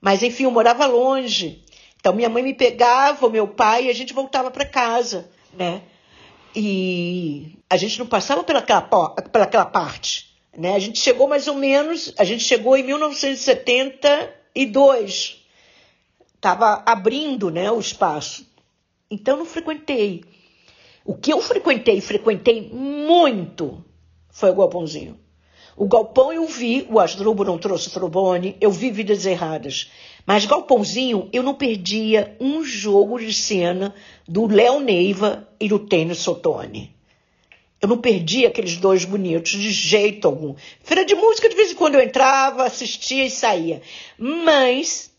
Mas, 0.00 0.22
enfim, 0.22 0.44
eu 0.44 0.50
morava 0.50 0.86
longe. 0.86 1.64
Então, 1.98 2.14
minha 2.14 2.28
mãe 2.28 2.42
me 2.42 2.54
pegava, 2.54 3.28
meu 3.28 3.48
pai, 3.48 3.86
e 3.86 3.90
a 3.90 3.92
gente 3.92 4.14
voltava 4.14 4.50
para 4.50 4.64
casa, 4.64 5.28
né? 5.52 5.82
E 6.54 7.58
a 7.68 7.76
gente 7.76 7.98
não 7.98 8.06
passava 8.06 8.44
pelaquela, 8.44 8.80
pelaquela 9.32 9.66
parte, 9.66 10.35
né? 10.56 10.74
A 10.74 10.78
gente 10.78 10.98
chegou 10.98 11.28
mais 11.28 11.46
ou 11.48 11.54
menos, 11.54 12.14
a 12.18 12.24
gente 12.24 12.42
chegou 12.42 12.74
em 12.76 12.82
1972. 12.82 15.44
Estava 16.34 16.82
abrindo, 16.86 17.50
né, 17.50 17.70
o 17.70 17.78
espaço. 17.78 18.46
Então, 19.10 19.36
não 19.36 19.44
frequentei. 19.44 20.24
O 21.04 21.14
que 21.14 21.30
eu 21.32 21.40
frequentei, 21.40 22.00
frequentei 22.00 22.68
muito, 22.72 23.84
foi 24.30 24.50
o 24.50 24.56
Galpãozinho. 24.56 25.18
O 25.76 25.86
Galpão 25.86 26.32
eu 26.32 26.46
vi, 26.46 26.86
o 26.90 26.98
Asdrubo 26.98 27.44
não 27.44 27.58
trouxe 27.58 27.90
trombone, 27.90 28.56
eu 28.60 28.70
vi 28.70 28.90
Vidas 28.90 29.26
Erradas. 29.26 29.90
Mas 30.24 30.46
Galpãozinho, 30.46 31.28
eu 31.32 31.42
não 31.42 31.54
perdia 31.54 32.36
um 32.40 32.64
jogo 32.64 33.18
de 33.18 33.32
cena 33.32 33.94
do 34.26 34.46
Léo 34.46 34.80
Neiva 34.80 35.46
e 35.60 35.68
do 35.68 35.78
Tênis 35.78 36.18
Sotone. 36.18 36.95
Eu 37.80 37.88
não 37.88 37.98
perdia 37.98 38.48
aqueles 38.48 38.76
dois 38.76 39.04
bonitos 39.04 39.52
de 39.52 39.70
jeito 39.70 40.26
algum. 40.26 40.54
Feira 40.82 41.04
de 41.04 41.14
música, 41.14 41.48
de 41.48 41.54
vez 41.54 41.72
em 41.72 41.74
quando 41.74 41.96
eu 41.96 42.00
entrava, 42.00 42.64
assistia 42.64 43.24
e 43.24 43.30
saía. 43.30 43.82
Mas 44.18 45.12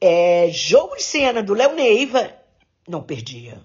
é, 0.00 0.50
jogo 0.52 0.96
de 0.96 1.02
cena 1.02 1.42
do 1.42 1.54
Léo 1.54 1.74
Neiva, 1.74 2.32
não 2.86 3.02
perdia. 3.02 3.60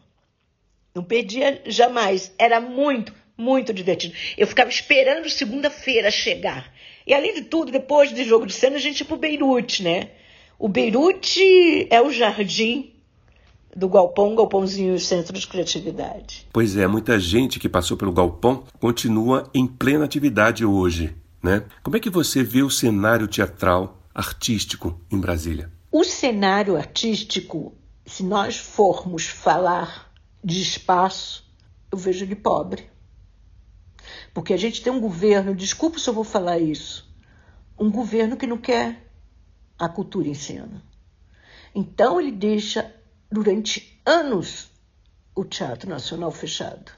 Não 0.95 1.03
perdia 1.03 1.61
jamais. 1.65 2.31
Era 2.37 2.61
muito, 2.61 3.13
muito 3.37 3.73
divertido. 3.73 4.15
Eu 4.37 4.47
ficava 4.47 4.69
esperando 4.69 5.29
segunda-feira 5.29 6.09
chegar. 6.09 6.73
E 7.05 7.13
além 7.13 7.33
de 7.33 7.43
tudo, 7.43 7.71
depois 7.71 8.13
de 8.13 8.23
jogo 8.23 8.45
de 8.45 8.53
cena, 8.53 8.77
a 8.77 8.79
gente 8.79 9.01
ia 9.01 9.05
pro 9.05 9.17
Beirute, 9.17 9.83
né? 9.83 10.11
O 10.57 10.67
Beirute 10.67 11.87
é 11.89 12.01
o 12.01 12.11
jardim 12.11 12.93
do 13.75 13.87
Galpão, 13.87 14.35
Galpãozinho 14.35 14.93
e 14.93 14.95
o 14.95 14.99
Centro 14.99 15.37
de 15.37 15.47
Criatividade. 15.47 16.47
Pois 16.51 16.75
é, 16.75 16.87
muita 16.87 17.19
gente 17.19 17.59
que 17.59 17.69
passou 17.69 17.95
pelo 17.97 18.11
galpão 18.11 18.63
continua 18.79 19.49
em 19.53 19.67
plena 19.67 20.05
atividade 20.05 20.65
hoje, 20.65 21.15
né? 21.41 21.63
Como 21.83 21.95
é 21.95 21.99
que 21.99 22.09
você 22.09 22.43
vê 22.43 22.63
o 22.63 22.69
cenário 22.69 23.27
teatral 23.27 24.01
artístico 24.13 24.99
em 25.11 25.19
Brasília? 25.19 25.71
O 25.91 26.03
cenário 26.03 26.75
artístico, 26.75 27.75
se 28.05 28.23
nós 28.23 28.57
formos 28.57 29.27
falar 29.27 30.11
de 30.43 30.61
espaço, 30.61 31.45
eu 31.91 31.97
vejo 31.97 32.25
ele 32.25 32.35
pobre. 32.35 32.89
Porque 34.33 34.53
a 34.53 34.57
gente 34.57 34.81
tem 34.81 34.91
um 34.91 34.99
governo, 34.99 35.55
desculpa 35.55 35.99
se 35.99 36.09
eu 36.09 36.13
vou 36.13 36.23
falar 36.23 36.59
isso, 36.59 37.07
um 37.79 37.91
governo 37.91 38.37
que 38.37 38.47
não 38.47 38.57
quer 38.57 39.11
a 39.77 39.87
cultura 39.87 40.27
em 40.27 40.33
cena. 40.33 40.83
Então 41.73 42.19
ele 42.19 42.31
deixa 42.31 42.91
durante 43.31 44.01
anos 44.05 44.69
o 45.35 45.43
Teatro 45.45 45.89
Nacional 45.89 46.31
fechado. 46.31 46.91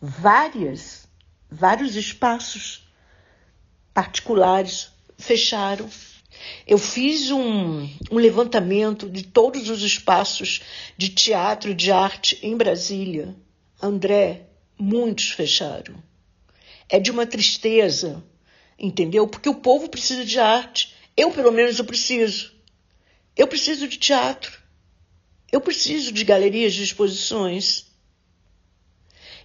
Várias, 0.00 1.06
vários 1.50 1.94
espaços 1.94 2.88
particulares 3.92 4.90
fecharam. 5.18 5.88
Eu 6.66 6.78
fiz 6.78 7.30
um, 7.30 7.88
um 8.10 8.16
levantamento 8.16 9.08
de 9.08 9.24
todos 9.24 9.68
os 9.68 9.82
espaços 9.82 10.62
de 10.96 11.10
teatro 11.10 11.74
de 11.74 11.92
arte 11.92 12.38
em 12.42 12.56
Brasília. 12.56 13.36
André, 13.80 14.46
muitos 14.78 15.30
fecharam. 15.30 16.02
É 16.88 16.98
de 16.98 17.10
uma 17.10 17.26
tristeza, 17.26 18.24
entendeu? 18.78 19.28
Porque 19.28 19.48
o 19.48 19.54
povo 19.54 19.88
precisa 19.88 20.24
de 20.24 20.38
arte. 20.38 20.94
Eu, 21.16 21.30
pelo 21.30 21.52
menos, 21.52 21.78
eu 21.78 21.84
preciso. 21.84 22.52
Eu 23.36 23.46
preciso 23.46 23.86
de 23.86 23.98
teatro. 23.98 24.59
Eu 25.52 25.60
preciso 25.60 26.12
de 26.12 26.24
galerias 26.24 26.72
de 26.72 26.82
exposições. 26.82 27.86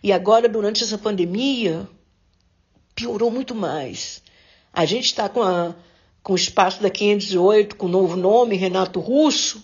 E 0.03 0.11
agora, 0.11 0.47
durante 0.47 0.83
essa 0.83 0.97
pandemia, 0.97 1.87
piorou 2.93 3.31
muito 3.31 3.55
mais. 3.55 4.21
A 4.71 4.85
gente 4.85 5.05
está 5.05 5.27
com, 5.27 5.41
a, 5.41 5.75
com 6.21 6.33
o 6.33 6.35
espaço 6.35 6.81
da 6.81 6.89
508, 6.89 7.75
com 7.75 7.87
o 7.87 7.89
novo 7.89 8.15
nome, 8.15 8.55
Renato 8.55 8.99
Russo. 8.99 9.63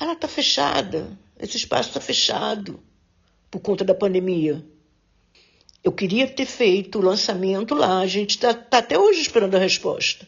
Ela 0.00 0.14
está 0.14 0.26
fechada. 0.26 1.16
Esse 1.38 1.56
espaço 1.56 1.90
está 1.90 2.00
fechado 2.00 2.80
por 3.50 3.60
conta 3.60 3.84
da 3.84 3.94
pandemia. 3.94 4.64
Eu 5.84 5.92
queria 5.92 6.26
ter 6.26 6.46
feito 6.46 6.98
o 6.98 7.02
lançamento 7.02 7.74
lá. 7.74 8.00
A 8.00 8.06
gente 8.06 8.30
está 8.30 8.52
tá 8.52 8.78
até 8.78 8.98
hoje 8.98 9.20
esperando 9.20 9.54
a 9.54 9.60
resposta. 9.60 10.26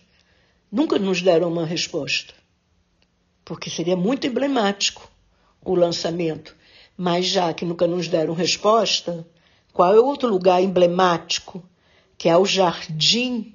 Nunca 0.71 0.99
nos 0.99 1.23
deram 1.23 1.51
uma 1.51 1.67
resposta 1.67 2.35
porque 3.45 3.69
seria 3.69 3.97
muito 3.97 4.27
emblemático 4.27 5.11
o 5.65 5.75
lançamento. 5.75 6.57
Mas 6.97 7.27
já 7.27 7.53
que 7.53 7.65
nunca 7.65 7.87
nos 7.87 8.09
deram 8.09 8.35
resposta, 8.35 9.27
qual 9.73 9.93
é 9.95 10.01
outro 10.01 10.29
lugar 10.29 10.63
emblemático, 10.63 11.63
que 12.17 12.29
é 12.29 12.37
o 12.37 12.47
jardim 12.47 13.55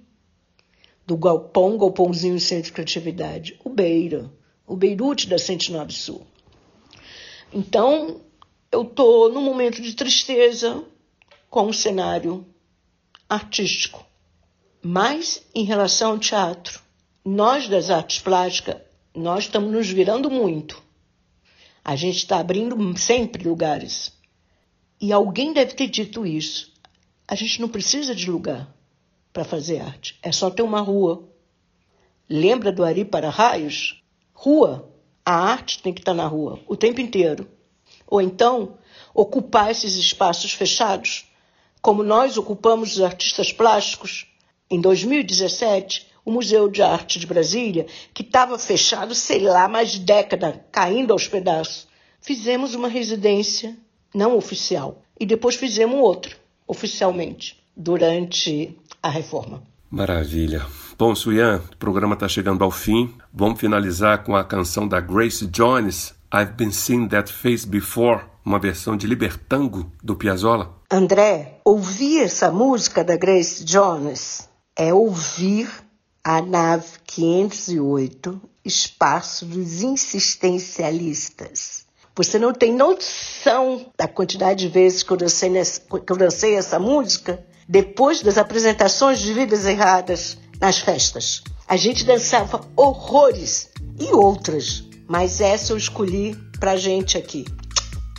do 1.05 1.17
Galpão, 1.17 1.77
Galpãozinho 1.77 2.39
Centro 2.39 2.65
de 2.65 2.73
Criatividade? 2.73 3.59
O 3.63 3.69
Beira, 3.69 4.29
o 4.67 4.75
Beirute 4.75 5.27
da 5.27 5.37
109 5.37 5.93
Sul. 5.93 6.27
Então, 7.51 8.21
eu 8.71 8.83
estou 8.83 9.31
num 9.31 9.41
momento 9.41 9.81
de 9.81 9.93
tristeza 9.95 10.83
com 11.49 11.67
o 11.67 11.73
cenário 11.73 12.45
artístico. 13.27 14.05
Mas, 14.81 15.43
em 15.55 15.63
relação 15.63 16.11
ao 16.11 16.19
teatro, 16.19 16.79
nós 17.25 17.67
das 17.67 17.89
artes 17.89 18.19
plásticas 18.19 18.88
nós 19.19 19.45
estamos 19.45 19.71
nos 19.71 19.89
virando 19.89 20.29
muito. 20.29 20.81
A 21.83 21.95
gente 21.95 22.17
está 22.17 22.39
abrindo 22.39 22.97
sempre 22.97 23.47
lugares. 23.47 24.13
E 24.99 25.11
alguém 25.11 25.53
deve 25.53 25.73
ter 25.73 25.87
dito 25.87 26.25
isso. 26.25 26.73
A 27.27 27.35
gente 27.35 27.61
não 27.61 27.69
precisa 27.69 28.15
de 28.15 28.29
lugar 28.29 28.73
para 29.31 29.43
fazer 29.43 29.79
arte. 29.79 30.17
É 30.21 30.31
só 30.31 30.49
ter 30.49 30.61
uma 30.61 30.81
rua. 30.81 31.27
Lembra 32.29 32.71
do 32.71 32.83
Ari 32.83 33.05
para 33.05 33.29
Raios? 33.29 34.03
Rua. 34.33 34.89
A 35.25 35.33
arte 35.33 35.81
tem 35.81 35.93
que 35.93 36.01
estar 36.01 36.13
tá 36.13 36.17
na 36.17 36.27
rua 36.27 36.59
o 36.67 36.75
tempo 36.75 37.01
inteiro. 37.01 37.47
Ou 38.07 38.21
então, 38.21 38.77
ocupar 39.13 39.69
esses 39.69 39.95
espaços 39.95 40.53
fechados, 40.53 41.25
como 41.81 42.03
nós 42.03 42.37
ocupamos 42.37 42.93
os 42.93 43.01
artistas 43.01 43.51
plásticos. 43.51 44.25
Em 44.69 44.79
2017, 44.79 46.08
o 46.29 46.31
Museu 46.31 46.69
de 46.69 46.83
Arte 46.83 47.17
de 47.17 47.25
Brasília, 47.25 47.87
que 48.13 48.21
estava 48.21 48.59
fechado, 48.59 49.15
sei 49.15 49.39
lá, 49.39 49.67
mais 49.67 49.97
década, 49.97 50.63
caindo 50.71 51.11
aos 51.11 51.27
pedaços. 51.27 51.87
Fizemos 52.21 52.75
uma 52.75 52.87
residência 52.87 53.75
não 54.13 54.37
oficial 54.37 55.01
e 55.19 55.25
depois 55.25 55.55
fizemos 55.55 55.99
outra, 55.99 56.35
oficialmente, 56.67 57.59
durante 57.75 58.77
a 59.01 59.09
reforma. 59.09 59.63
Maravilha. 59.89 60.63
Bom, 60.99 61.15
Suyan, 61.15 61.63
o 61.73 61.77
programa 61.77 62.13
está 62.13 62.27
chegando 62.27 62.63
ao 62.63 62.69
fim. 62.69 63.11
Vamos 63.33 63.59
finalizar 63.59 64.23
com 64.23 64.35
a 64.35 64.43
canção 64.43 64.87
da 64.87 64.99
Grace 64.99 65.47
Jones, 65.47 66.13
I've 66.31 66.53
Been 66.53 66.71
Seeing 66.71 67.07
That 67.07 67.33
Face 67.33 67.65
Before, 67.65 68.25
uma 68.45 68.59
versão 68.59 68.95
de 68.95 69.07
Libertango 69.07 69.91
do 70.03 70.15
Piazzolla. 70.15 70.75
André, 70.91 71.59
ouvir 71.65 72.21
essa 72.21 72.51
música 72.51 73.03
da 73.03 73.17
Grace 73.17 73.63
Jones 73.63 74.47
é 74.75 74.93
ouvir 74.93 75.67
a 76.23 76.41
nave 76.41 76.87
508, 77.05 78.41
espaço 78.63 79.45
dos 79.45 79.81
insistencialistas. 79.81 81.85
Você 82.15 82.37
não 82.37 82.53
tem 82.53 82.71
noção 82.73 83.91
da 83.97 84.07
quantidade 84.07 84.67
de 84.67 84.67
vezes 84.67 85.01
que 85.03 85.11
eu 85.11 85.17
dancei, 85.17 85.49
nessa, 85.49 85.79
que 85.79 86.11
eu 86.11 86.17
dancei 86.17 86.55
essa 86.55 86.77
música 86.77 87.43
depois 87.67 88.21
das 88.21 88.37
apresentações 88.37 89.19
de 89.19 89.33
Vidas 89.33 89.65
Erradas 89.65 90.37
nas 90.59 90.79
festas. 90.79 91.41
A 91.67 91.77
gente 91.77 92.03
dançava 92.03 92.61
horrores 92.75 93.69
e 93.99 94.13
outras, 94.13 94.83
mas 95.07 95.39
essa 95.39 95.71
eu 95.71 95.77
escolhi 95.77 96.35
pra 96.59 96.75
gente 96.75 97.17
aqui. 97.17 97.45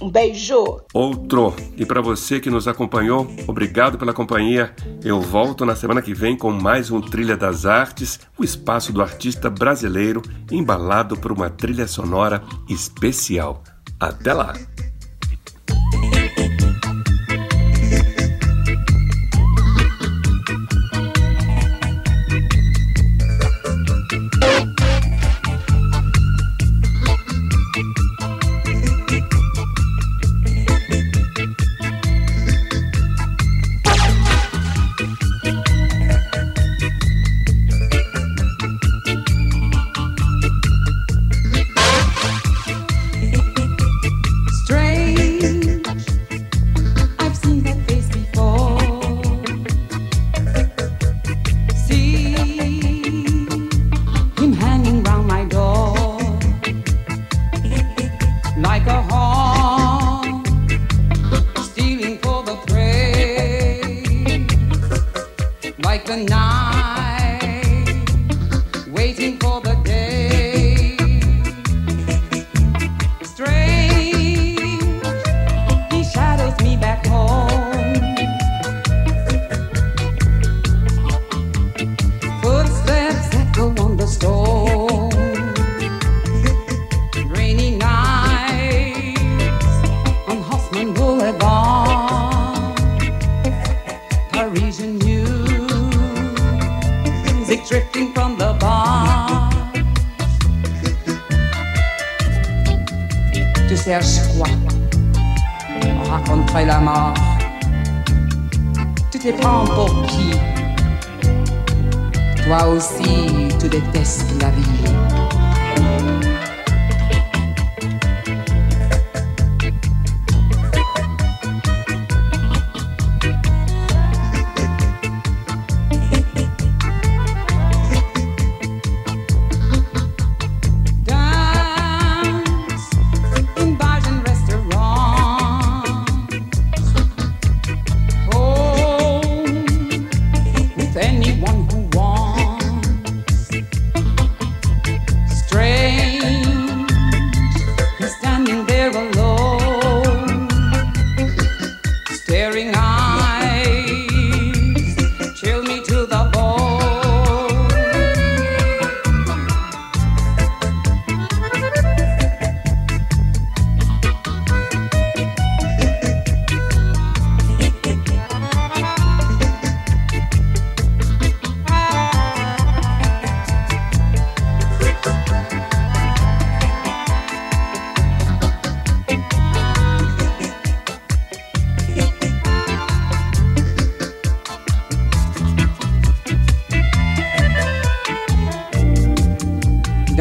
Um 0.01 0.09
beijo. 0.09 0.81
Outro. 0.95 1.55
E 1.77 1.85
para 1.85 2.01
você 2.01 2.41
que 2.41 2.49
nos 2.49 2.67
acompanhou, 2.67 3.31
obrigado 3.47 3.99
pela 3.99 4.15
companhia. 4.15 4.75
Eu 5.05 5.21
volto 5.21 5.67
na 5.67 5.77
semana 5.77 6.01
que 6.01 6.15
vem 6.15 6.37
com 6.37 6.51
mais 6.51 6.91
um 6.91 7.01
Trilha 7.01 7.37
das 7.37 7.67
Artes, 7.67 8.19
o 8.39 8.43
espaço 8.43 8.93
do 8.93 9.03
artista 9.03 9.51
brasileiro 9.51 10.23
embalado 10.51 11.17
por 11.17 11.31
uma 11.31 11.51
trilha 11.51 11.87
sonora 11.87 12.43
especial. 12.69 13.63
Até 13.99 14.33
lá. 14.33 14.55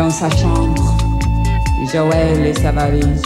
Dans 0.09 0.15
sa 0.15 0.37
chambre, 0.37 0.97
Joël 1.93 2.43
et 2.43 2.53
sa 2.55 2.71
valise. 2.71 3.21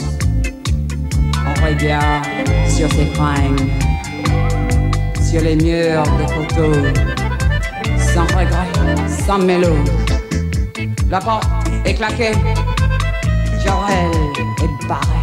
On 1.47 1.65
regarde 1.65 2.25
sur 2.67 2.91
ses 2.91 3.05
fringues, 3.05 3.71
sur 5.21 5.41
les 5.41 5.55
murs 5.55 6.03
de 6.03 6.27
photos, 6.33 6.77
sans 8.13 8.23
regret, 8.37 8.67
sans 9.07 9.37
mélo. 9.37 9.77
La 11.09 11.19
porte 11.19 11.47
est 11.85 11.93
claquée, 11.93 12.33
Joël 13.63 14.11
est 14.35 14.85
barré. 14.85 15.22